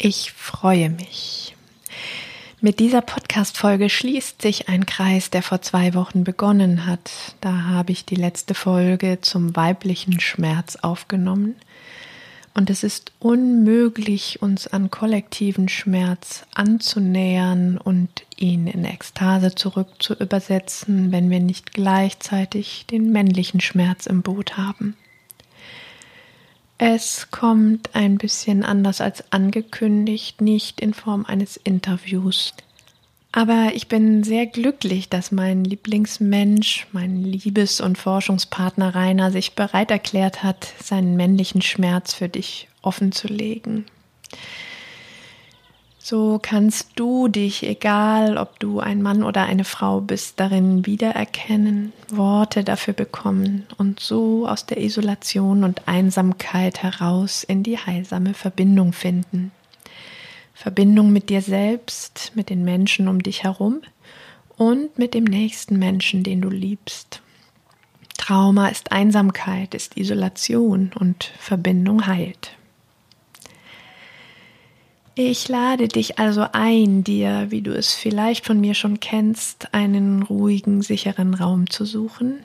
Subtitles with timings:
[0.00, 1.56] Ich freue mich.
[2.60, 7.10] Mit dieser Podcast-Folge schließt sich ein Kreis, der vor zwei Wochen begonnen hat.
[7.40, 11.56] Da habe ich die letzte Folge zum weiblichen Schmerz aufgenommen.
[12.54, 20.14] Und es ist unmöglich, uns an kollektiven Schmerz anzunähern und ihn in Ekstase zurück zu
[20.14, 24.96] übersetzen, wenn wir nicht gleichzeitig den männlichen Schmerz im Boot haben.
[26.78, 32.54] Es kommt ein bisschen anders als angekündigt, nicht in Form eines Interviews.
[33.32, 39.90] Aber ich bin sehr glücklich, dass mein Lieblingsmensch, mein Liebes- und Forschungspartner Rainer sich bereit
[39.90, 43.84] erklärt hat, seinen männlichen Schmerz für dich offenzulegen.
[46.10, 51.92] So kannst du dich, egal ob du ein Mann oder eine Frau bist, darin wiedererkennen,
[52.08, 58.94] Worte dafür bekommen und so aus der Isolation und Einsamkeit heraus in die heilsame Verbindung
[58.94, 59.52] finden.
[60.54, 63.82] Verbindung mit dir selbst, mit den Menschen um dich herum
[64.56, 67.20] und mit dem nächsten Menschen, den du liebst.
[68.16, 72.57] Trauma ist Einsamkeit, ist Isolation und Verbindung heilt.
[75.20, 80.22] Ich lade dich also ein, dir, wie du es vielleicht von mir schon kennst, einen
[80.22, 82.44] ruhigen, sicheren Raum zu suchen,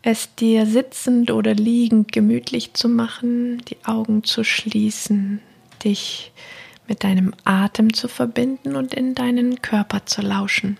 [0.00, 5.42] es dir sitzend oder liegend gemütlich zu machen, die Augen zu schließen,
[5.84, 6.32] dich
[6.88, 10.78] mit deinem Atem zu verbinden und in deinen Körper zu lauschen.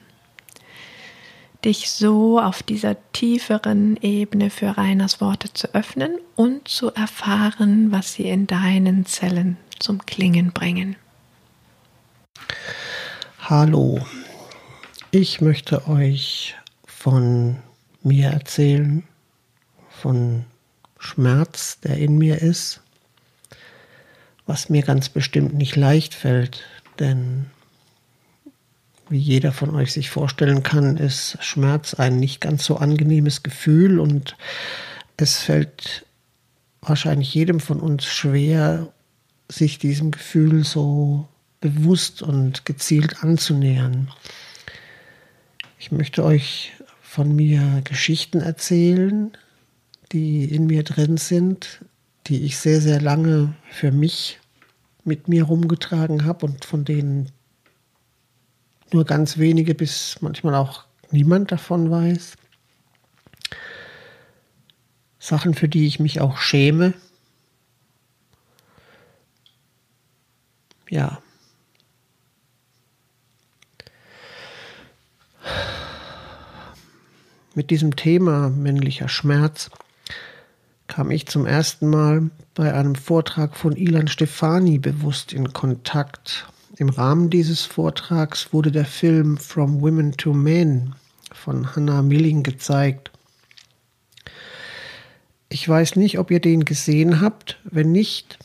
[1.67, 8.14] Dich so auf dieser tieferen Ebene für Reiners Worte zu öffnen und zu erfahren, was
[8.14, 10.96] sie in deinen Zellen zum Klingen bringen.
[13.46, 14.00] Hallo,
[15.11, 16.55] ich möchte euch
[16.86, 17.58] von
[18.02, 19.02] mir erzählen,
[19.90, 20.46] von
[20.98, 22.80] Schmerz, der in mir ist,
[24.46, 26.64] was mir ganz bestimmt nicht leicht fällt,
[26.98, 27.50] denn
[29.11, 34.01] wie jeder von euch sich vorstellen kann, ist Schmerz ein nicht ganz so angenehmes Gefühl
[34.01, 34.39] und
[35.18, 36.06] es fällt
[36.80, 38.90] wahrscheinlich jedem von uns schwer,
[39.51, 41.28] sich diesem Gefühl so
[41.64, 44.13] bewusst und gezielt anzunähern.
[45.79, 49.33] Ich möchte euch von mir Geschichten erzählen,
[50.13, 51.83] die in mir drin sind,
[52.27, 54.41] die ich sehr, sehr lange für mich
[55.05, 57.33] mit mir rumgetragen habe und von denen
[58.92, 62.35] nur ganz wenige bis manchmal auch niemand davon weiß.
[65.19, 66.92] Sachen, für die ich mich auch schäme.
[70.91, 71.23] Ja.
[77.56, 79.70] Mit diesem Thema männlicher Schmerz
[80.88, 86.48] kam ich zum ersten Mal bei einem Vortrag von Ilan Stefani bewusst in Kontakt.
[86.78, 90.96] Im Rahmen dieses Vortrags wurde der Film From Women to Men
[91.32, 93.12] von Hannah Milling gezeigt.
[95.48, 97.60] Ich weiß nicht, ob ihr den gesehen habt.
[97.62, 98.40] Wenn nicht,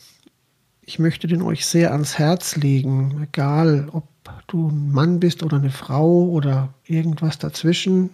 [0.85, 3.27] ich möchte den euch sehr ans Herz legen.
[3.31, 4.07] Egal, ob
[4.45, 8.11] du ein Mann bist oder eine Frau oder irgendwas dazwischen.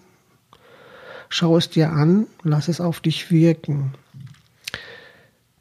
[1.38, 3.94] Schau es dir an, lass es auf dich wirken.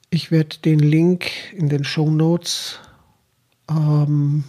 [0.09, 2.79] Ich werde den Link in den Show Notes
[3.69, 4.45] ähm,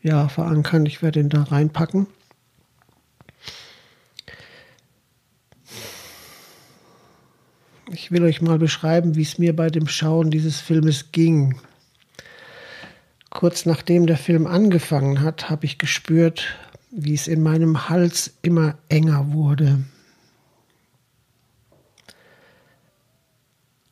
[0.00, 0.86] ja, verankern.
[0.86, 2.06] Ich werde ihn da reinpacken.
[7.92, 11.60] Ich will euch mal beschreiben, wie es mir bei dem Schauen dieses Filmes ging.
[13.28, 16.56] Kurz nachdem der Film angefangen hat, habe ich gespürt,
[16.90, 19.84] wie es in meinem Hals immer enger wurde.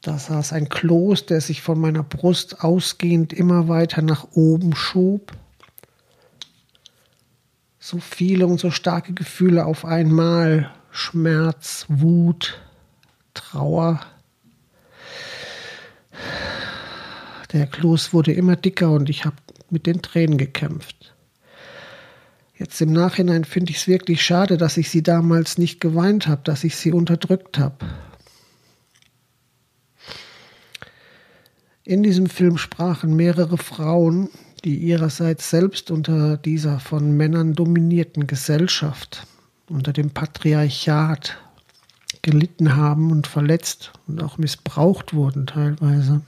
[0.07, 5.33] Da saß ein Kloß, der sich von meiner Brust ausgehend immer weiter nach oben schob.
[7.81, 10.71] So viele und so starke Gefühle auf einmal.
[10.93, 12.61] Schmerz, Wut,
[13.35, 13.99] Trauer.
[17.53, 19.35] Der Kloß wurde immer dicker und ich habe
[19.71, 21.17] mit den Tränen gekämpft.
[22.57, 26.43] Jetzt im Nachhinein finde ich es wirklich schade, dass ich sie damals nicht geweint habe,
[26.45, 27.85] dass ich sie unterdrückt habe.
[31.87, 34.29] In diesem Film sprachen mehrere Frauen,
[34.65, 39.25] die ihrerseits selbst unter dieser von Männern dominierten Gesellschaft,
[39.69, 41.37] unter dem Patriarchat
[42.23, 46.23] gelitten haben und verletzt und auch missbraucht wurden teilweise.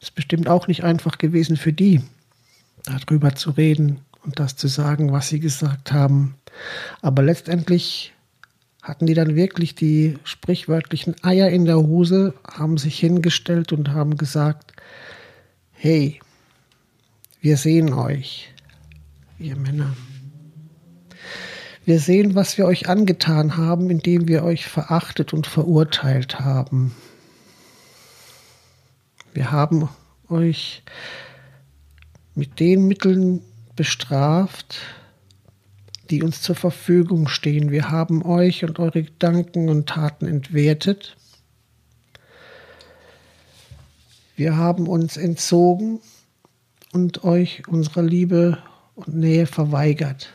[0.00, 2.02] Es ist bestimmt auch nicht einfach gewesen für die,
[2.82, 6.34] darüber zu reden und das zu sagen, was sie gesagt haben.
[7.02, 8.14] Aber letztendlich
[8.88, 14.16] hatten die dann wirklich die sprichwörtlichen Eier in der Hose, haben sich hingestellt und haben
[14.16, 14.72] gesagt,
[15.72, 16.20] hey,
[17.42, 18.48] wir sehen euch,
[19.38, 19.94] ihr Männer.
[21.84, 26.94] Wir sehen, was wir euch angetan haben, indem wir euch verachtet und verurteilt haben.
[29.34, 29.90] Wir haben
[30.30, 30.82] euch
[32.34, 33.42] mit den Mitteln
[33.76, 34.78] bestraft,
[36.10, 37.70] die uns zur Verfügung stehen.
[37.70, 41.16] Wir haben euch und eure Gedanken und Taten entwertet.
[44.36, 46.00] Wir haben uns entzogen
[46.92, 48.58] und euch unserer Liebe
[48.94, 50.32] und Nähe verweigert.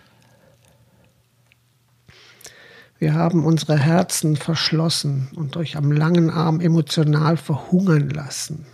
[2.99, 8.65] Wir haben unsere Herzen verschlossen und euch am langen Arm emotional verhungern lassen.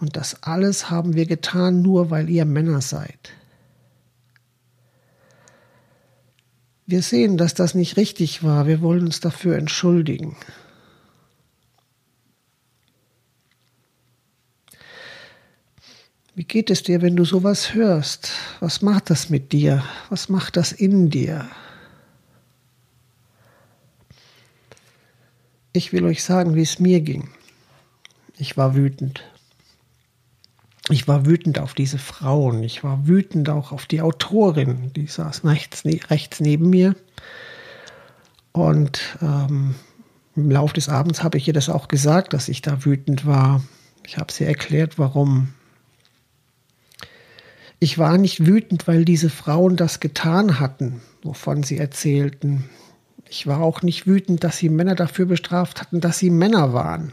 [0.00, 3.32] Und das alles haben wir getan, nur weil ihr Männer seid.
[6.86, 8.66] Wir sehen, dass das nicht richtig war.
[8.68, 10.36] Wir wollen uns dafür entschuldigen.
[16.36, 18.30] Wie geht es dir, wenn du sowas hörst?
[18.60, 19.82] Was macht das mit dir?
[20.10, 21.48] Was macht das in dir?
[25.72, 27.30] Ich will euch sagen, wie es mir ging.
[28.38, 29.24] Ich war wütend.
[30.88, 32.62] Ich war wütend auf diese Frauen.
[32.62, 34.92] Ich war wütend auch auf die Autorin.
[34.94, 36.94] Die saß rechts, rechts neben mir.
[38.52, 39.74] Und ähm,
[40.36, 43.62] im Laufe des Abends habe ich ihr das auch gesagt, dass ich da wütend war.
[44.06, 45.48] Ich habe sie erklärt, warum.
[47.80, 52.70] Ich war nicht wütend, weil diese Frauen das getan hatten, wovon sie erzählten.
[53.28, 57.12] Ich war auch nicht wütend, dass sie Männer dafür bestraft hatten, dass sie Männer waren.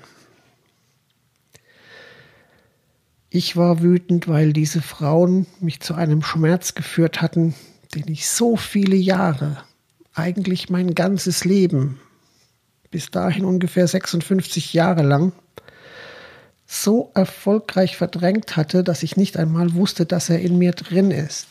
[3.35, 7.55] Ich war wütend, weil diese Frauen mich zu einem Schmerz geführt hatten,
[7.95, 9.57] den ich so viele Jahre,
[10.13, 11.99] eigentlich mein ganzes Leben,
[12.91, 15.31] bis dahin ungefähr 56 Jahre lang,
[16.67, 21.47] so erfolgreich verdrängt hatte, dass ich nicht einmal wusste, dass er in mir drin ist.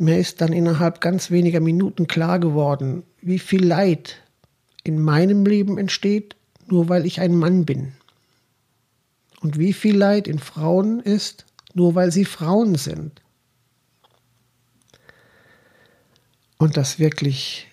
[0.00, 4.22] Mir ist dann innerhalb ganz weniger Minuten klar geworden, wie viel Leid
[4.84, 6.36] in meinem Leben entsteht,
[6.66, 7.92] nur weil ich ein Mann bin.
[9.40, 13.22] Und wie viel Leid in Frauen ist, nur weil sie Frauen sind.
[16.58, 17.68] Und das wirklich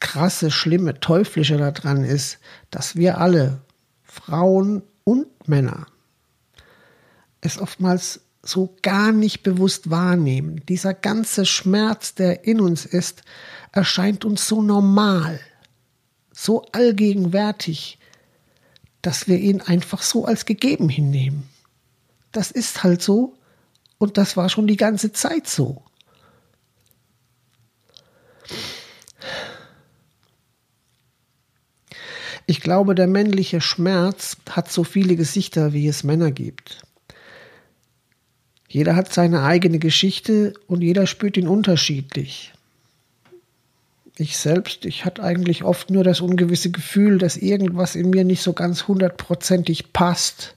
[0.00, 2.38] krasse, schlimme, teuflische daran ist,
[2.70, 3.62] dass wir alle,
[4.02, 5.86] Frauen und Männer,
[7.40, 10.62] es oftmals so gar nicht bewusst wahrnehmen.
[10.68, 13.22] Dieser ganze Schmerz, der in uns ist,
[13.72, 15.40] erscheint uns so normal,
[16.32, 17.98] so allgegenwärtig,
[19.02, 21.48] dass wir ihn einfach so als gegeben hinnehmen.
[22.32, 23.34] Das ist halt so
[23.98, 25.82] und das war schon die ganze Zeit so.
[32.46, 36.82] Ich glaube, der männliche Schmerz hat so viele Gesichter, wie es Männer gibt.
[38.74, 42.52] Jeder hat seine eigene Geschichte und jeder spürt ihn unterschiedlich.
[44.16, 48.42] Ich selbst, ich hatte eigentlich oft nur das ungewisse Gefühl, dass irgendwas in mir nicht
[48.42, 50.56] so ganz hundertprozentig passt.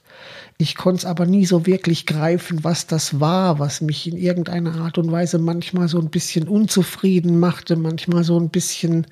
[0.57, 4.81] Ich konnte es aber nie so wirklich greifen, was das war, was mich in irgendeiner
[4.81, 9.05] Art und Weise manchmal so ein bisschen unzufrieden machte, manchmal so ein bisschen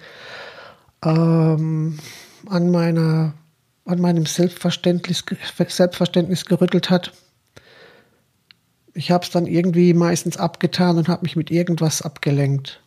[1.04, 2.00] ähm,
[2.48, 3.36] an meiner,
[3.86, 5.24] an meinem Selbstverständnis,
[5.68, 7.12] Selbstverständnis gerüttelt hat.
[8.96, 12.82] Ich habe es dann irgendwie meistens abgetan und habe mich mit irgendwas abgelenkt.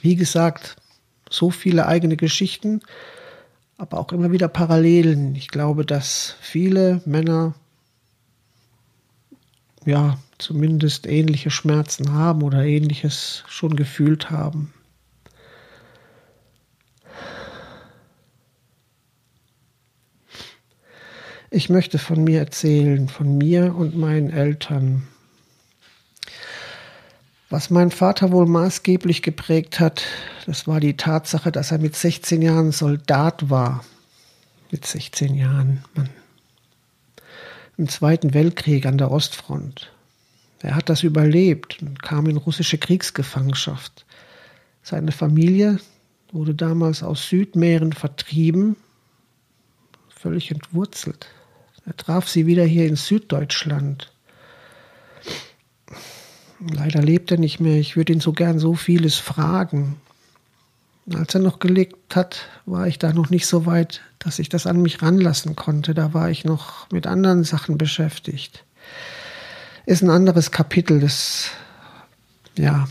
[0.00, 0.76] Wie gesagt,
[1.28, 2.80] so viele eigene Geschichten,
[3.76, 5.34] aber auch immer wieder Parallelen.
[5.34, 7.54] Ich glaube, dass viele Männer
[9.84, 14.72] ja zumindest ähnliche Schmerzen haben oder ähnliches schon gefühlt haben.
[21.50, 25.08] Ich möchte von mir erzählen, von mir und meinen Eltern.
[27.48, 30.02] Was mein Vater wohl maßgeblich geprägt hat,
[30.44, 33.82] das war die Tatsache, dass er mit 16 Jahren Soldat war.
[34.70, 36.10] Mit 16 Jahren, Mann.
[37.78, 39.90] Im Zweiten Weltkrieg an der Ostfront.
[40.60, 44.04] Er hat das überlebt und kam in russische Kriegsgefangenschaft.
[44.82, 45.78] Seine Familie
[46.30, 48.76] wurde damals aus Südmähren vertrieben,
[50.10, 51.28] völlig entwurzelt.
[51.88, 54.12] Er traf sie wieder hier in Süddeutschland.
[56.60, 57.78] Leider lebt er nicht mehr.
[57.78, 59.96] Ich würde ihn so gern so vieles fragen.
[61.14, 64.66] Als er noch gelebt hat, war ich da noch nicht so weit, dass ich das
[64.66, 65.94] an mich ranlassen konnte.
[65.94, 68.64] Da war ich noch mit anderen Sachen beschäftigt.
[69.86, 71.52] Ist ein anderes Kapitel des,
[72.58, 72.86] ja.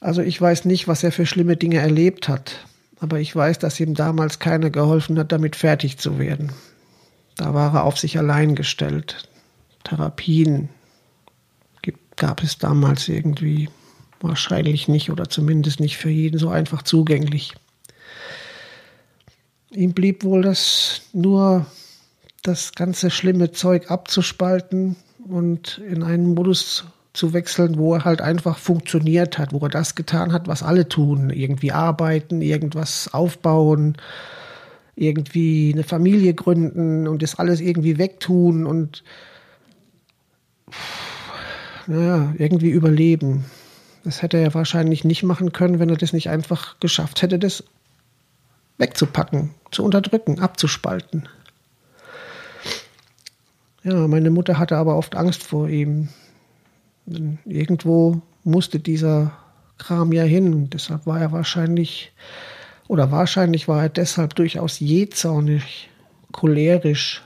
[0.00, 2.67] Also ich weiß nicht, was er für schlimme Dinge erlebt hat,
[3.00, 6.52] aber ich weiß, dass ihm damals keiner geholfen hat, damit fertig zu werden.
[7.36, 9.28] Da war er auf sich allein gestellt.
[9.84, 10.68] Therapien
[12.16, 13.68] gab es damals irgendwie
[14.20, 17.54] wahrscheinlich nicht oder zumindest nicht für jeden so einfach zugänglich.
[19.70, 21.66] Ihm blieb wohl das nur
[22.42, 24.96] das ganze schlimme Zeug abzuspalten
[25.28, 26.84] und in einen Modus
[27.18, 30.88] zu wechseln, wo er halt einfach funktioniert hat, wo er das getan hat, was alle
[30.88, 33.96] tun, irgendwie arbeiten, irgendwas aufbauen,
[34.94, 39.02] irgendwie eine Familie gründen und das alles irgendwie wegtun und
[41.88, 43.44] naja, irgendwie überleben.
[44.04, 47.64] Das hätte er wahrscheinlich nicht machen können, wenn er das nicht einfach geschafft hätte, das
[48.78, 51.28] wegzupacken, zu unterdrücken, abzuspalten.
[53.82, 56.10] Ja, meine Mutter hatte aber oft Angst vor ihm.
[57.44, 59.32] Irgendwo musste dieser
[59.78, 62.12] Kram ja hin deshalb war er wahrscheinlich,
[62.88, 65.88] oder wahrscheinlich war er deshalb durchaus jähzornig,
[66.32, 67.22] cholerisch,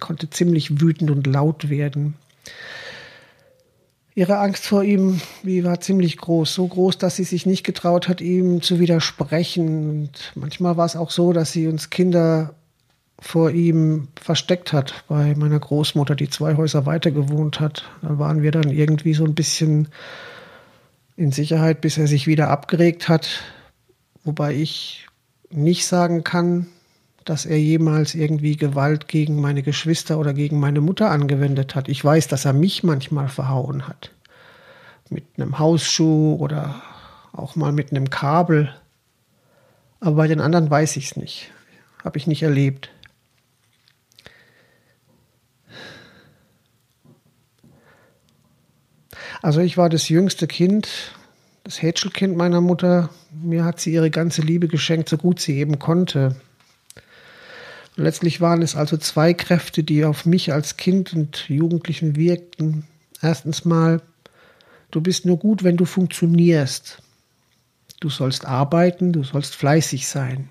[0.00, 2.14] konnte ziemlich wütend und laut werden.
[4.14, 8.08] Ihre Angst vor ihm, die war ziemlich groß, so groß, dass sie sich nicht getraut
[8.08, 9.90] hat, ihm zu widersprechen.
[9.90, 12.54] Und manchmal war es auch so, dass sie uns Kinder
[13.18, 17.88] vor ihm versteckt hat bei meiner Großmutter, die zwei Häuser weiter gewohnt hat.
[18.02, 19.88] Da waren wir dann irgendwie so ein bisschen
[21.16, 23.42] in Sicherheit, bis er sich wieder abgeregt hat.
[24.24, 25.06] Wobei ich
[25.50, 26.66] nicht sagen kann,
[27.24, 31.88] dass er jemals irgendwie Gewalt gegen meine Geschwister oder gegen meine Mutter angewendet hat.
[31.88, 34.12] Ich weiß, dass er mich manchmal verhauen hat.
[35.08, 36.82] Mit einem Hausschuh oder
[37.32, 38.72] auch mal mit einem Kabel.
[40.00, 41.50] Aber bei den anderen weiß ich es nicht.
[42.04, 42.90] Habe ich nicht erlebt.
[49.42, 51.12] Also ich war das jüngste Kind,
[51.64, 53.10] das Hätschelkind meiner Mutter.
[53.32, 56.36] Mir hat sie ihre ganze Liebe geschenkt, so gut sie eben konnte.
[57.96, 62.86] Letztlich waren es also zwei Kräfte, die auf mich als Kind und Jugendlichen wirkten.
[63.22, 64.02] Erstens mal,
[64.90, 67.02] du bist nur gut, wenn du funktionierst.
[68.00, 70.50] Du sollst arbeiten, du sollst fleißig sein.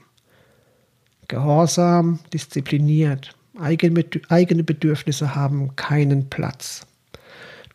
[1.28, 3.36] Gehorsam, diszipliniert.
[3.60, 6.85] Eigene Bedürfnisse haben keinen Platz.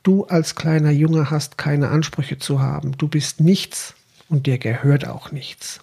[0.03, 2.97] Du als kleiner Junge hast keine Ansprüche zu haben.
[2.97, 3.95] Du bist nichts
[4.29, 5.81] und dir gehört auch nichts.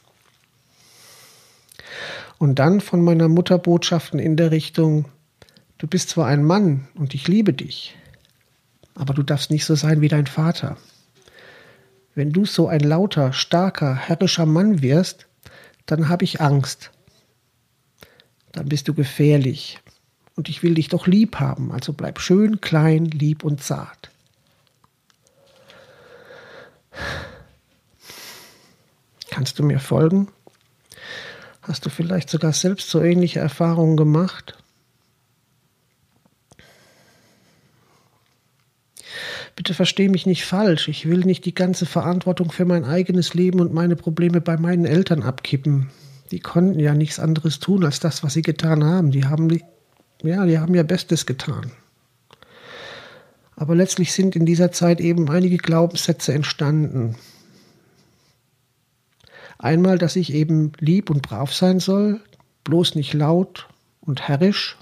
[2.39, 5.05] Und dann von meiner Mutter Botschaften in der Richtung,
[5.77, 7.95] du bist zwar ein Mann und ich liebe dich,
[8.95, 10.77] aber du darfst nicht so sein wie dein Vater.
[12.15, 15.27] Wenn du so ein lauter, starker, herrischer Mann wirst,
[15.85, 16.91] dann habe ich Angst.
[18.51, 19.79] Dann bist du gefährlich.
[20.37, 24.11] Und ich will dich doch lieb haben, also bleib schön, klein, lieb und zart.
[29.31, 30.27] Kannst du mir folgen?
[31.63, 34.55] Hast du vielleicht sogar selbst so ähnliche Erfahrungen gemacht?
[39.55, 40.87] Bitte versteh mich nicht falsch.
[40.87, 44.85] Ich will nicht die ganze Verantwortung für mein eigenes Leben und meine Probleme bei meinen
[44.85, 45.89] Eltern abkippen.
[46.29, 49.09] Die konnten ja nichts anderes tun als das, was sie getan haben.
[49.09, 49.49] Die haben,
[50.23, 51.71] ja, die haben ja Bestes getan.
[53.55, 57.15] Aber letztlich sind in dieser Zeit eben einige Glaubenssätze entstanden,
[59.59, 62.21] Einmal, dass ich eben lieb und brav sein soll,
[62.63, 63.67] bloß nicht laut
[64.01, 64.77] und herrisch,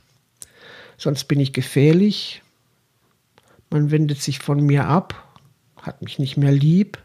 [0.98, 2.42] sonst bin ich gefährlich.
[3.70, 5.38] Man wendet sich von mir ab,
[5.82, 6.98] hat mich nicht mehr lieb.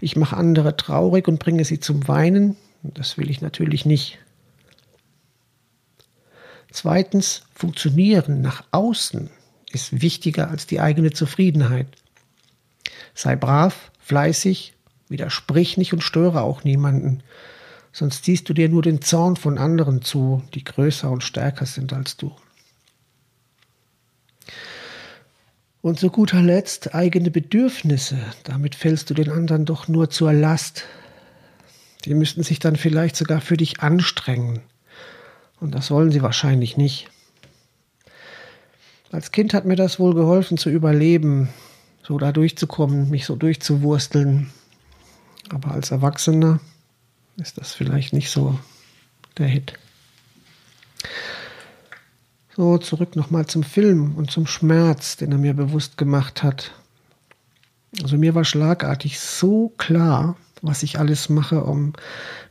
[0.00, 2.56] Ich mache andere traurig und bringe sie zum Weinen.
[2.82, 4.18] Das will ich natürlich nicht.
[6.70, 9.30] Zweitens, funktionieren nach außen
[9.72, 11.86] ist wichtiger als die eigene Zufriedenheit.
[13.14, 14.74] Sei brav, fleißig,
[15.08, 17.22] Widersprich nicht und störe auch niemanden,
[17.92, 21.92] sonst ziehst du dir nur den Zorn von anderen zu, die größer und stärker sind
[21.92, 22.34] als du.
[25.80, 30.84] Und zu guter Letzt eigene Bedürfnisse, damit fällst du den anderen doch nur zur Last.
[32.04, 34.60] Die müssten sich dann vielleicht sogar für dich anstrengen.
[35.60, 37.08] Und das wollen sie wahrscheinlich nicht.
[39.10, 41.48] Als Kind hat mir das wohl geholfen zu überleben,
[42.02, 44.50] so da durchzukommen, mich so durchzuwursteln.
[45.48, 46.60] Aber als Erwachsener
[47.36, 48.58] ist das vielleicht nicht so
[49.38, 49.74] der Hit.
[52.56, 56.72] So, zurück nochmal zum Film und zum Schmerz, den er mir bewusst gemacht hat.
[58.02, 61.92] Also mir war schlagartig so klar, was ich alles mache, um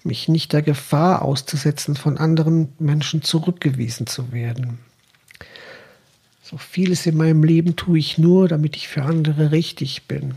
[0.04, 4.80] mich nicht der Gefahr auszusetzen, von anderen Menschen zurückgewiesen zu werden.
[6.42, 10.36] So vieles in meinem Leben tue ich nur, damit ich für andere richtig bin.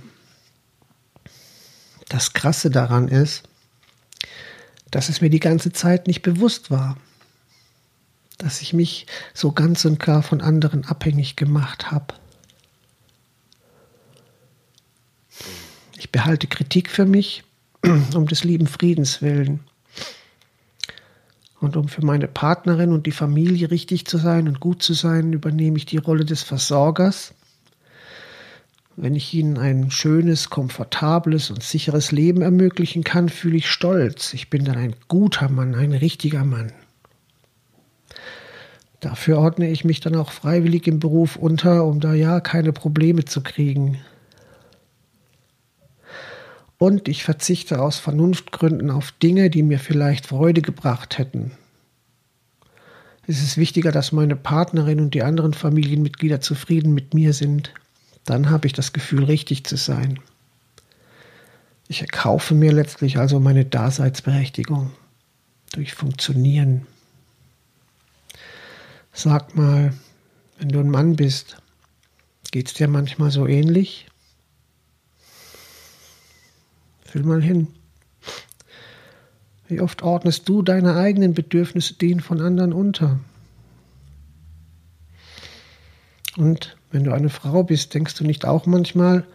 [2.09, 3.45] Das Krasse daran ist,
[4.91, 6.97] dass es mir die ganze Zeit nicht bewusst war,
[8.39, 12.15] dass ich mich so ganz und gar von anderen abhängig gemacht habe.
[15.97, 17.45] Ich behalte Kritik für mich
[18.15, 19.61] um des lieben Friedens willen.
[21.61, 25.33] Und um für meine Partnerin und die Familie richtig zu sein und gut zu sein,
[25.33, 27.35] übernehme ich die Rolle des Versorgers.
[28.97, 34.35] Wenn ich ihnen ein schönes, komfortables und sicheres Leben ermöglichen kann, fühle ich stolz.
[34.35, 36.73] Ich bin dann ein guter Mann, ein richtiger Mann.
[39.01, 43.25] Dafür ordne ich mich dann auch freiwillig im Beruf unter, um da ja keine Probleme
[43.25, 43.99] zu kriegen.
[46.81, 51.51] Und ich verzichte aus Vernunftgründen auf Dinge, die mir vielleicht Freude gebracht hätten.
[53.27, 57.75] Es ist wichtiger, dass meine Partnerin und die anderen Familienmitglieder zufrieden mit mir sind.
[58.25, 60.21] Dann habe ich das Gefühl, richtig zu sein.
[61.87, 64.91] Ich erkaufe mir letztlich also meine Daseinsberechtigung
[65.73, 66.87] durch Funktionieren.
[69.13, 69.93] Sag mal,
[70.59, 71.59] wenn du ein Mann bist,
[72.53, 74.10] geht's dir manchmal so ähnlich?
[77.11, 77.67] Fühl mal hin.
[79.67, 83.19] Wie oft ordnest du deine eigenen Bedürfnisse denen von anderen unter?
[86.37, 89.27] Und wenn du eine Frau bist, denkst du nicht auch manchmal,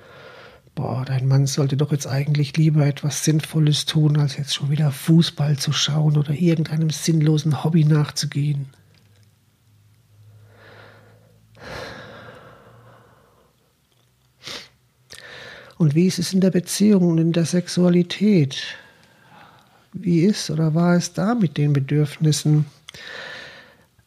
[0.73, 4.93] boah, dein Mann sollte doch jetzt eigentlich lieber etwas Sinnvolles tun, als jetzt schon wieder
[4.93, 8.67] Fußball zu schauen oder irgendeinem sinnlosen Hobby nachzugehen?
[15.77, 18.57] Und wie ist es in der Beziehung und in der Sexualität?
[19.91, 22.65] Wie ist oder war es da mit den Bedürfnissen?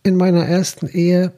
[0.02, 1.32] In meiner ersten Ehe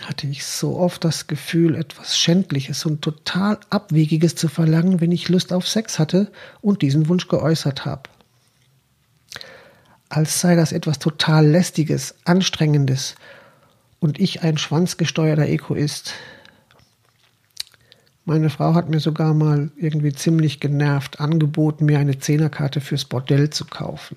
[0.00, 5.28] hatte ich so oft das Gefühl, etwas Schändliches und total Abwegiges zu verlangen, wenn ich
[5.28, 8.08] Lust auf Sex hatte und diesen Wunsch geäußert habe.
[10.08, 13.14] Als sei das etwas total Lästiges, Anstrengendes
[14.00, 16.14] und ich ein schwanzgesteuerter Egoist,
[18.24, 23.50] meine Frau hat mir sogar mal irgendwie ziemlich genervt angeboten, mir eine Zehnerkarte fürs Bordell
[23.50, 24.16] zu kaufen.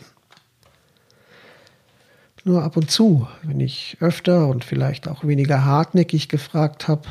[2.43, 7.01] Nur ab und zu, wenn ich öfter und vielleicht auch weniger hartnäckig gefragt habe,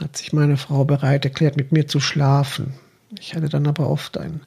[0.00, 2.74] hat sich meine Frau bereit erklärt, mit mir zu schlafen.
[3.18, 4.40] Ich hatte dann aber oft ein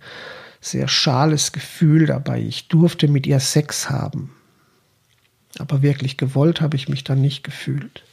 [0.61, 2.39] sehr schales Gefühl dabei.
[2.39, 4.31] Ich durfte mit ihr Sex haben.
[5.59, 8.03] Aber wirklich gewollt habe ich mich dann nicht gefühlt.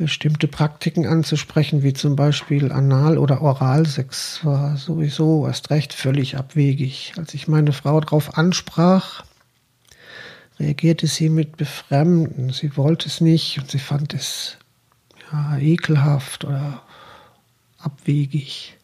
[0.00, 7.12] Bestimmte Praktiken anzusprechen, wie zum Beispiel Anal- oder Oralsex, war sowieso erst recht völlig abwegig.
[7.18, 9.24] Als ich meine Frau darauf ansprach,
[10.58, 12.50] reagierte sie mit Befremden.
[12.50, 14.56] Sie wollte es nicht und sie fand es
[15.30, 16.80] ja, ekelhaft oder
[17.78, 18.78] abwegig.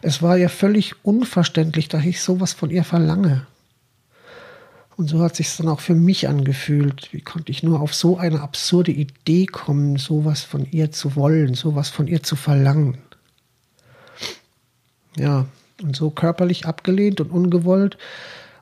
[0.00, 3.46] Es war ihr völlig unverständlich, dass ich sowas von ihr verlange.
[4.98, 7.10] Und so hat sich dann auch für mich angefühlt.
[7.12, 11.54] Wie konnte ich nur auf so eine absurde Idee kommen, sowas von ihr zu wollen,
[11.54, 12.98] sowas von ihr zu verlangen?
[15.16, 15.46] Ja,
[15.80, 17.96] und so körperlich abgelehnt und ungewollt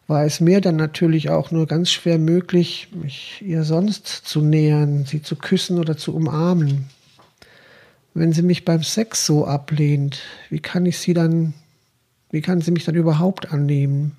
[0.09, 5.07] war es mir dann natürlich auch nur ganz schwer möglich, mich ihr sonst zu nähern,
[5.07, 6.85] sie zu küssen oder zu umarmen.
[8.12, 10.20] Wenn sie mich beim Sex so ablehnt,
[10.51, 11.55] wie kann ich sie dann,
[12.31, 14.18] wie kann sie mich dann überhaupt annehmen?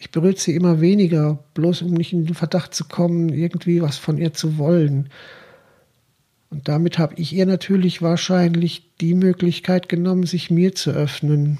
[0.00, 3.98] Ich berühre sie immer weniger, bloß um nicht in den Verdacht zu kommen, irgendwie was
[3.98, 5.10] von ihr zu wollen.
[6.48, 11.58] Und damit habe ich ihr natürlich wahrscheinlich die Möglichkeit genommen, sich mir zu öffnen.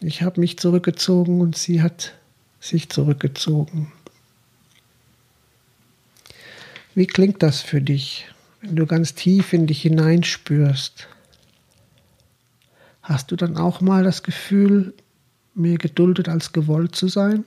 [0.00, 2.12] Ich habe mich zurückgezogen und sie hat
[2.60, 3.90] sich zurückgezogen.
[6.94, 8.26] Wie klingt das für dich,
[8.60, 11.08] wenn du ganz tief in dich hineinspürst?
[13.00, 14.92] Hast du dann auch mal das Gefühl,
[15.54, 17.44] mehr geduldet als gewollt zu sein.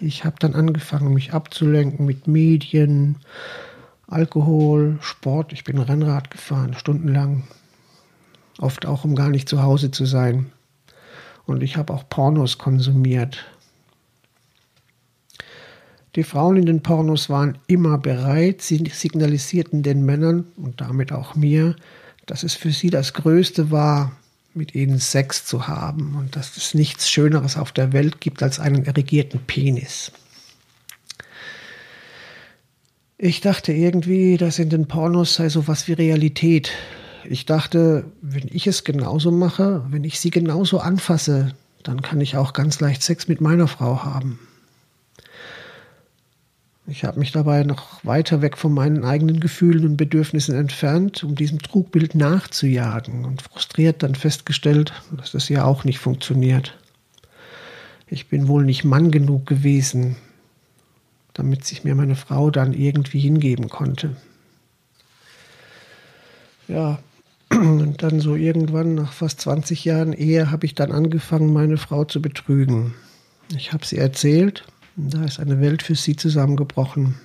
[0.00, 3.16] Ich habe dann angefangen, mich abzulenken mit Medien,
[4.06, 5.52] Alkohol, Sport.
[5.52, 7.44] Ich bin Rennrad gefahren, stundenlang.
[8.58, 10.52] Oft auch, um gar nicht zu Hause zu sein.
[11.46, 13.44] Und ich habe auch Pornos konsumiert.
[16.16, 21.34] Die Frauen in den Pornos waren immer bereit, sie signalisierten den Männern und damit auch
[21.34, 21.74] mir,
[22.26, 24.12] dass es für sie das Größte war,
[24.54, 28.60] mit ihnen Sex zu haben und dass es nichts Schöneres auf der Welt gibt als
[28.60, 30.12] einen erregierten Penis.
[33.18, 36.70] Ich dachte irgendwie, dass in den Pornos sei sowas wie Realität.
[37.24, 42.36] Ich dachte, wenn ich es genauso mache, wenn ich sie genauso anfasse, dann kann ich
[42.36, 44.38] auch ganz leicht Sex mit meiner Frau haben.
[46.86, 51.34] Ich habe mich dabei noch weiter weg von meinen eigenen Gefühlen und Bedürfnissen entfernt, um
[51.34, 56.76] diesem Trugbild nachzujagen und frustriert dann festgestellt, dass das ja auch nicht funktioniert.
[58.06, 60.16] Ich bin wohl nicht Mann genug gewesen,
[61.32, 64.16] damit sich mir meine Frau dann irgendwie hingeben konnte.
[66.68, 66.98] Ja,
[67.50, 72.04] und dann so irgendwann nach fast 20 Jahren Ehe habe ich dann angefangen, meine Frau
[72.04, 72.94] zu betrügen.
[73.56, 74.64] Ich habe sie erzählt,
[74.96, 77.16] da ist eine Welt für sie zusammengebrochen.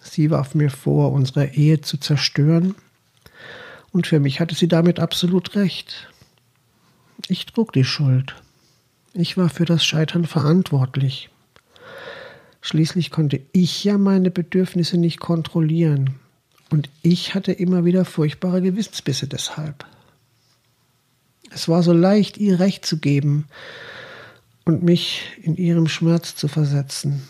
[0.00, 2.74] Sie warf mir vor, unsere Ehe zu zerstören.
[3.92, 6.08] Und für mich hatte sie damit absolut recht.
[7.28, 8.34] Ich trug die Schuld.
[9.14, 11.30] Ich war für das Scheitern verantwortlich.
[12.62, 16.14] Schließlich konnte ich ja meine Bedürfnisse nicht kontrollieren.
[16.70, 19.84] Und ich hatte immer wieder furchtbare Gewissensbisse deshalb.
[21.50, 23.46] Es war so leicht, ihr Recht zu geben,
[24.64, 27.22] und mich in ihrem Schmerz zu versetzen.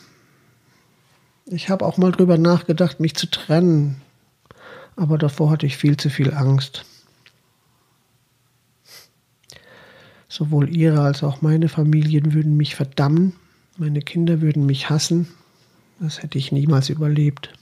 [1.47, 4.01] Ich habe auch mal drüber nachgedacht, mich zu trennen,
[4.97, 6.85] aber davor hatte ich viel zu viel Angst.
[10.29, 13.35] Sowohl ihre als auch meine Familien würden mich verdammen,
[13.77, 15.29] meine Kinder würden mich hassen,
[16.01, 17.53] das hätte ich niemals überlebt.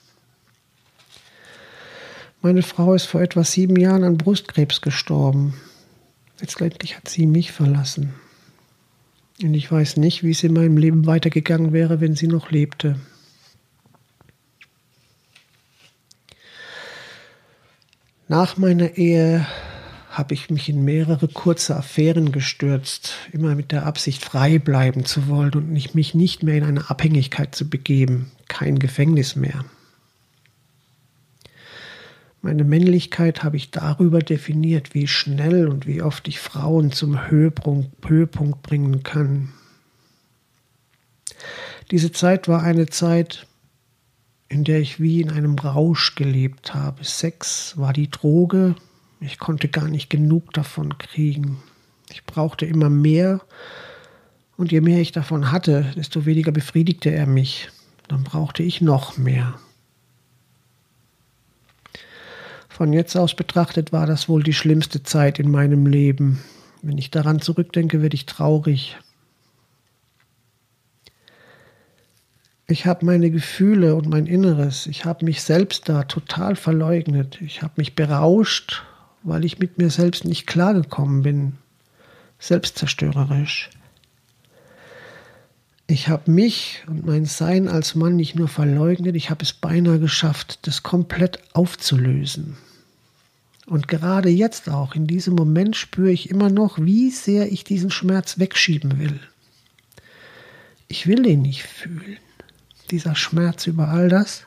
[2.42, 5.54] Meine Frau ist vor etwa sieben Jahren an Brustkrebs gestorben.
[6.40, 8.14] Letztendlich hat sie mich verlassen.
[9.42, 12.96] Und ich weiß nicht, wie es in meinem Leben weitergegangen wäre, wenn sie noch lebte.
[18.28, 19.46] Nach meiner Ehe
[20.10, 25.28] habe ich mich in mehrere kurze Affären gestürzt, immer mit der Absicht, frei bleiben zu
[25.28, 29.64] wollen und mich nicht mehr in eine Abhängigkeit zu begeben, kein Gefängnis mehr.
[32.42, 38.08] Meine Männlichkeit habe ich darüber definiert, wie schnell und wie oft ich Frauen zum Höhepunkt,
[38.08, 39.52] Höhepunkt bringen kann.
[41.90, 43.46] Diese Zeit war eine Zeit,
[44.48, 47.04] in der ich wie in einem Rausch gelebt habe.
[47.04, 48.74] Sex war die Droge,
[49.20, 51.62] ich konnte gar nicht genug davon kriegen.
[52.10, 53.42] Ich brauchte immer mehr
[54.56, 57.68] und je mehr ich davon hatte, desto weniger befriedigte er mich.
[58.08, 59.54] Dann brauchte ich noch mehr.
[62.80, 66.42] Von jetzt aus betrachtet war das wohl die schlimmste Zeit in meinem Leben.
[66.80, 68.96] Wenn ich daran zurückdenke, werde ich traurig.
[72.66, 77.38] Ich habe meine Gefühle und mein Inneres, ich habe mich selbst da total verleugnet.
[77.42, 78.82] Ich habe mich berauscht,
[79.24, 81.58] weil ich mit mir selbst nicht klargekommen bin.
[82.38, 83.68] Selbstzerstörerisch.
[85.86, 89.98] Ich habe mich und mein Sein als Mann nicht nur verleugnet, ich habe es beinahe
[89.98, 92.56] geschafft, das komplett aufzulösen.
[93.70, 97.92] Und gerade jetzt auch, in diesem Moment spüre ich immer noch, wie sehr ich diesen
[97.92, 99.20] Schmerz wegschieben will.
[100.88, 102.16] Ich will ihn nicht fühlen.
[102.90, 104.42] Dieser Schmerz über all das,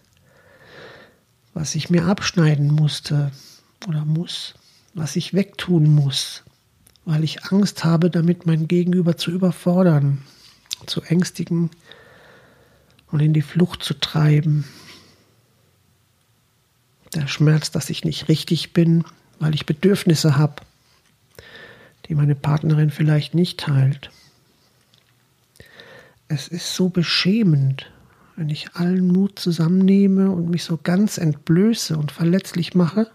[1.54, 3.32] was ich mir abschneiden musste
[3.88, 4.56] oder muss,
[4.94, 6.44] was ich wegtun muss,
[7.06, 10.22] weil ich Angst habe, damit mein Gegenüber zu überfordern,
[10.86, 11.70] zu ängstigen
[13.10, 14.66] und in die Flucht zu treiben,
[17.16, 19.06] der Schmerz, dass ich nicht richtig bin,
[19.40, 20.62] weil ich Bedürfnisse habe,
[22.08, 24.12] die meine Partnerin vielleicht nicht teilt.
[26.28, 27.92] Es ist so beschämend,
[28.36, 33.10] wenn ich allen Mut zusammennehme und mich so ganz entblöße und verletzlich mache,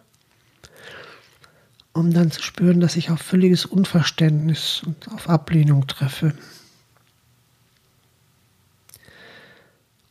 [1.93, 6.35] um dann zu spüren, dass ich auf völliges Unverständnis und auf Ablehnung treffe.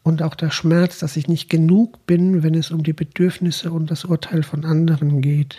[0.08, 3.91] Und auch der Schmerz, dass ich nicht genug bin, wenn es um die Bedürfnisse und
[3.91, 5.58] das Urteil von anderen geht.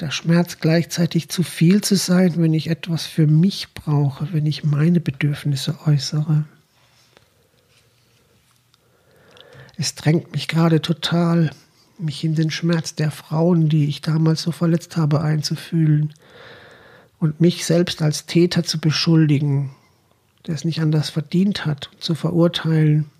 [0.00, 4.64] Der Schmerz gleichzeitig zu viel zu sein, wenn ich etwas für mich brauche, wenn ich
[4.64, 6.46] meine Bedürfnisse äußere.
[9.76, 11.52] Es drängt mich gerade total,
[11.96, 16.12] mich in den Schmerz der Frauen, die ich damals so verletzt habe, einzufühlen
[17.20, 19.70] und mich selbst als Täter zu beschuldigen
[20.46, 23.10] der es nicht anders verdient hat, zu verurteilen,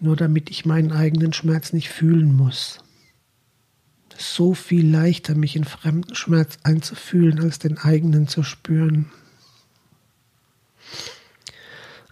[0.00, 2.80] nur damit ich meinen eigenen Schmerz nicht fühlen muss.
[4.16, 9.10] so viel leichter, mich in fremden Schmerz einzufühlen, als den eigenen zu spüren.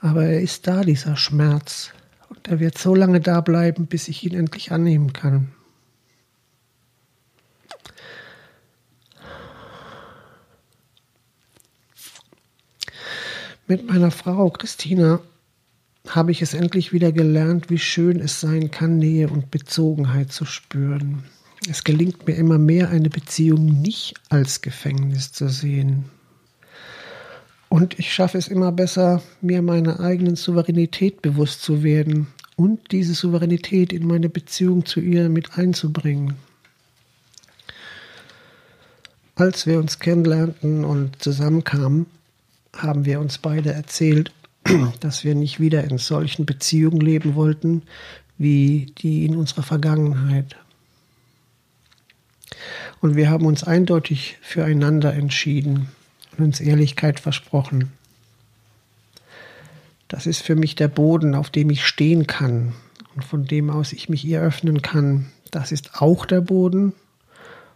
[0.01, 1.93] Aber er ist da, dieser Schmerz,
[2.29, 5.53] und er wird so lange da bleiben, bis ich ihn endlich annehmen kann.
[13.73, 15.21] Mit meiner Frau Christina
[16.07, 20.45] habe ich es endlich wieder gelernt, wie schön es sein kann, Nähe und Bezogenheit zu
[20.45, 21.25] spüren.
[21.71, 26.05] Es gelingt mir immer mehr, eine Beziehung nicht als Gefängnis zu sehen.
[27.71, 33.15] Und ich schaffe es immer besser, mir meiner eigenen Souveränität bewusst zu werden und diese
[33.15, 36.35] Souveränität in meine Beziehung zu ihr mit einzubringen.
[39.35, 42.05] Als wir uns kennenlernten und zusammenkamen,
[42.77, 44.33] haben wir uns beide erzählt,
[45.01, 47.83] dass wir nicht wieder in solchen Beziehungen leben wollten
[48.39, 50.57] wie die in unserer Vergangenheit.
[53.01, 55.89] Und wir haben uns eindeutig füreinander entschieden
[56.37, 57.93] und uns Ehrlichkeit versprochen.
[60.09, 62.75] Das ist für mich der Boden, auf dem ich stehen kann
[63.15, 65.31] und von dem aus ich mich ihr öffnen kann.
[65.51, 66.95] Das ist auch der Boden,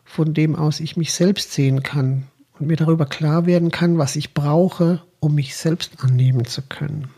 [0.05, 2.27] von dem aus ich mich selbst sehen kann
[2.59, 7.09] und mir darüber klar werden kann, was ich brauche, um mich selbst annehmen zu können.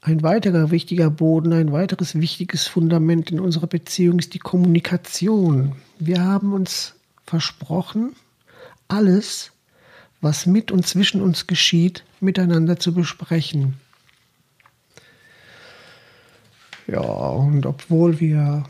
[0.00, 5.76] Ein weiterer wichtiger Boden, ein weiteres wichtiges Fundament in unserer Beziehung ist die Kommunikation.
[5.98, 8.14] Wir haben uns versprochen,
[8.86, 9.52] alles,
[10.20, 13.74] was mit und zwischen uns geschieht, miteinander zu besprechen.
[16.86, 18.64] Ja, und obwohl wir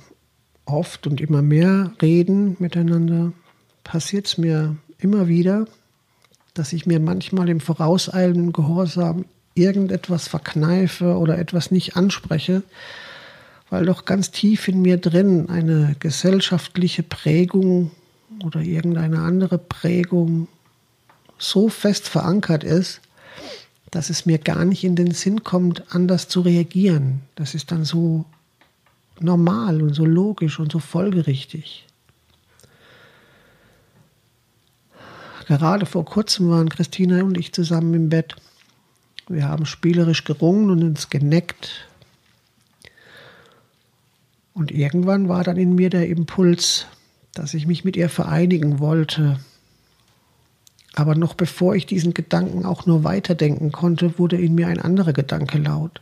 [0.66, 3.32] oft und immer mehr reden miteinander,
[3.84, 5.66] passiert es mir immer wieder,
[6.54, 12.62] dass ich mir manchmal im vorauseilenden Gehorsam irgendetwas verkneife oder etwas nicht anspreche,
[13.70, 17.90] weil doch ganz tief in mir drin eine gesellschaftliche Prägung
[18.42, 20.48] oder irgendeine andere Prägung
[21.38, 23.00] so fest verankert ist,
[23.90, 27.20] dass es mir gar nicht in den Sinn kommt, anders zu reagieren.
[27.36, 28.24] Das ist dann so
[29.20, 31.86] normal und so logisch und so folgerichtig.
[35.46, 38.36] Gerade vor kurzem waren Christina und ich zusammen im Bett.
[39.28, 41.88] Wir haben spielerisch gerungen und uns geneckt.
[44.54, 46.86] Und irgendwann war dann in mir der Impuls,
[47.32, 49.40] dass ich mich mit ihr vereinigen wollte.
[50.94, 55.12] Aber noch bevor ich diesen Gedanken auch nur weiterdenken konnte, wurde in mir ein anderer
[55.12, 56.00] Gedanke laut.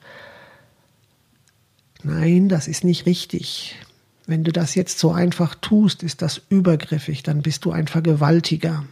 [2.03, 3.77] Nein, das ist nicht richtig.
[4.27, 8.85] Wenn du das jetzt so einfach tust, ist das übergriffig, dann bist du ein Vergewaltiger.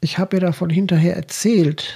[0.00, 1.94] Ich habe ihr davon hinterher erzählt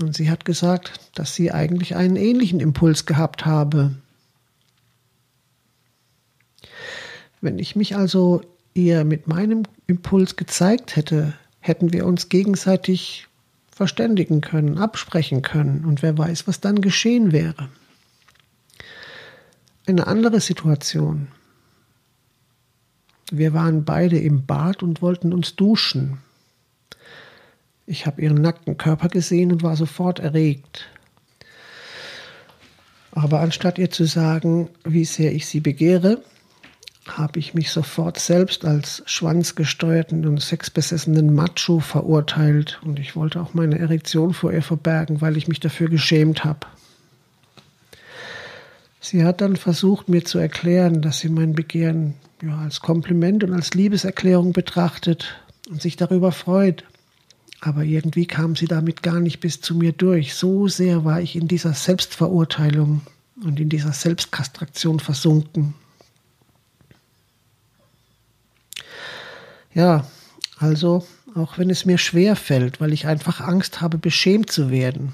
[0.00, 3.94] und sie hat gesagt, dass sie eigentlich einen ähnlichen Impuls gehabt habe.
[7.40, 8.42] Wenn ich mich also
[8.74, 13.26] ihr mit meinem Impuls gezeigt hätte, hätten wir uns gegenseitig
[13.70, 17.68] verständigen können, absprechen können und wer weiß, was dann geschehen wäre.
[19.86, 21.28] Eine andere Situation.
[23.30, 26.18] Wir waren beide im Bad und wollten uns duschen.
[27.86, 30.88] Ich habe ihren nackten Körper gesehen und war sofort erregt.
[33.10, 36.22] Aber anstatt ihr zu sagen, wie sehr ich sie begehre,
[37.06, 43.54] habe ich mich sofort selbst als schwanzgesteuerten und sexbesessenen Macho verurteilt und ich wollte auch
[43.54, 46.60] meine Erektion vor ihr verbergen, weil ich mich dafür geschämt habe.
[49.00, 53.52] Sie hat dann versucht, mir zu erklären, dass sie mein Begehren ja, als Kompliment und
[53.52, 56.84] als Liebeserklärung betrachtet und sich darüber freut.
[57.64, 60.34] Aber irgendwie kam sie damit gar nicht bis zu mir durch.
[60.34, 63.02] So sehr war ich in dieser Selbstverurteilung
[63.40, 65.74] und in dieser Selbstkastraktion versunken.
[69.72, 70.10] Ja,
[70.58, 75.12] also auch wenn es mir schwer fällt, weil ich einfach Angst habe, beschämt zu werden,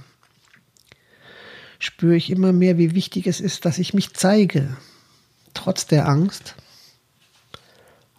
[1.78, 4.74] spüre ich immer mehr, wie wichtig es ist, dass ich mich zeige,
[5.52, 6.54] trotz der Angst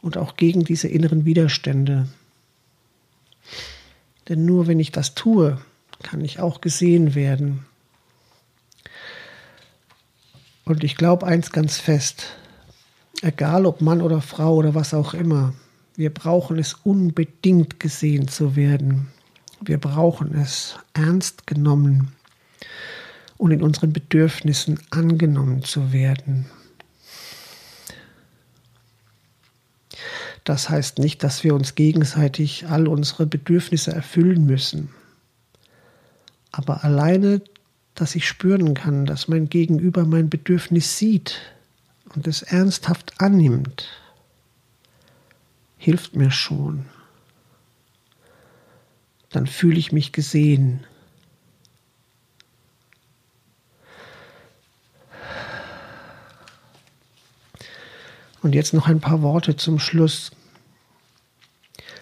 [0.04, 2.08] und auch gegen diese inneren Widerstände.
[4.30, 5.60] Denn nur wenn ich das tue,
[6.04, 7.66] kann ich auch gesehen werden.
[10.66, 12.38] Und ich glaube eins ganz fest,
[13.24, 15.54] egal ob Mann oder Frau oder was auch immer,
[15.96, 19.08] wir brauchen es unbedingt gesehen zu werden.
[19.62, 22.14] Wir brauchen es ernst genommen
[23.38, 26.46] und in unseren Bedürfnissen angenommen zu werden.
[30.50, 34.90] Das heißt nicht, dass wir uns gegenseitig all unsere Bedürfnisse erfüllen müssen.
[36.52, 37.44] Aber alleine,
[37.94, 41.40] dass ich spüren kann, dass mein Gegenüber mein Bedürfnis sieht
[42.16, 43.90] und es ernsthaft annimmt,
[45.78, 46.88] hilft mir schon.
[49.30, 50.84] Dann fühle ich mich gesehen.
[58.42, 60.32] Und jetzt noch ein paar Worte zum Schluss.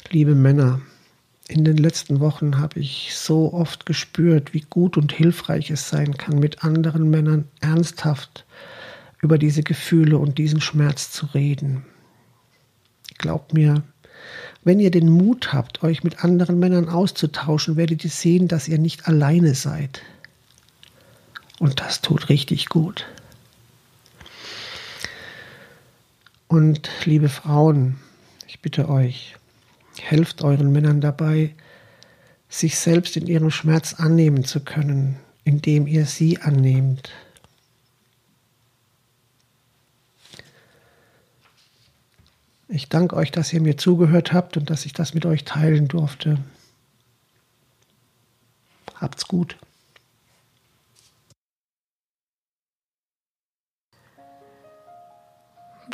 [0.09, 0.79] Liebe Männer,
[1.49, 6.15] in den letzten Wochen habe ich so oft gespürt, wie gut und hilfreich es sein
[6.15, 8.45] kann, mit anderen Männern ernsthaft
[9.21, 11.85] über diese Gefühle und diesen Schmerz zu reden.
[13.17, 13.83] Glaubt mir,
[14.63, 18.77] wenn ihr den Mut habt, euch mit anderen Männern auszutauschen, werdet ihr sehen, dass ihr
[18.77, 20.01] nicht alleine seid.
[21.59, 23.05] Und das tut richtig gut.
[26.47, 27.97] Und liebe Frauen,
[28.47, 29.35] ich bitte euch,
[30.09, 31.53] helft euren Männern dabei,
[32.49, 37.11] sich selbst in ihrem Schmerz annehmen zu können, indem ihr sie annehmt.
[42.69, 45.87] Ich danke euch, dass ihr mir zugehört habt und dass ich das mit euch teilen
[45.87, 46.37] durfte.
[48.95, 49.57] Habt's gut.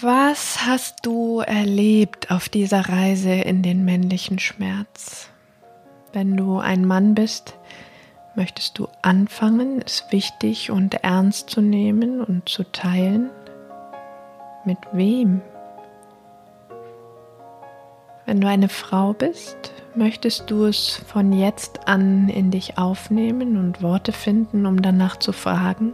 [0.01, 5.29] Was hast du erlebt auf dieser Reise in den männlichen Schmerz?
[6.11, 7.59] Wenn du ein Mann bist,
[8.35, 13.29] möchtest du anfangen, es wichtig und ernst zu nehmen und zu teilen?
[14.65, 15.41] Mit wem?
[18.25, 23.83] Wenn du eine Frau bist, möchtest du es von jetzt an in dich aufnehmen und
[23.83, 25.93] Worte finden, um danach zu fragen?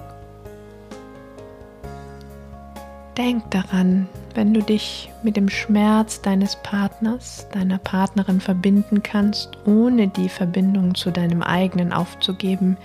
[3.19, 10.08] Denk daran, wenn du dich mit dem Schmerz deines Partners, deiner Partnerin verbinden kannst, ohne
[10.08, 12.77] die Verbindung zu deinem eigenen aufzugeben,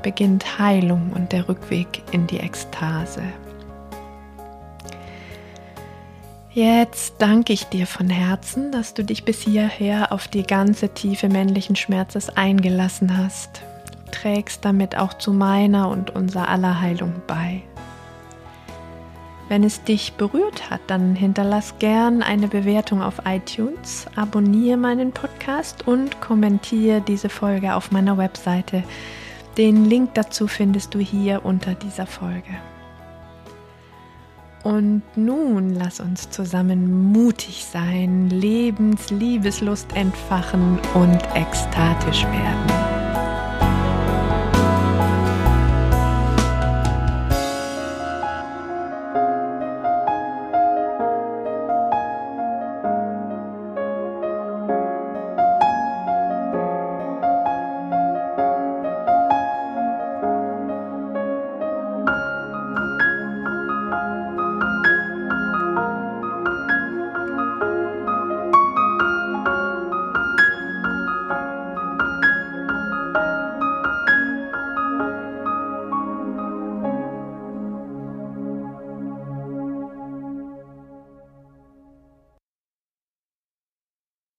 [0.00, 3.24] beginnt Heilung und der Rückweg in die Ekstase.
[6.52, 11.28] Jetzt danke ich dir von Herzen, dass du dich bis hierher auf die ganze Tiefe
[11.28, 13.62] männlichen Schmerzes eingelassen hast.
[14.04, 17.64] Du trägst damit auch zu meiner und unser aller Heilung bei.
[19.48, 25.88] Wenn es dich berührt hat, dann hinterlass gern eine Bewertung auf iTunes, abonniere meinen Podcast
[25.88, 28.84] und kommentiere diese Folge auf meiner Webseite.
[29.56, 32.58] Den Link dazu findest du hier unter dieser Folge.
[34.64, 42.87] Und nun lass uns zusammen mutig sein, Lebens Liebeslust entfachen und ekstatisch werden.